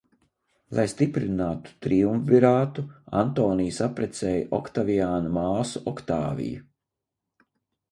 Lai 0.77 0.85
stiprinātu 0.93 1.75
triumvirātu, 1.87 2.85
Antonijs 3.21 3.83
apprecēja 3.89 4.49
Oktaviāna 4.61 5.33
māsu 5.39 5.85
Oktāviju. 5.95 6.67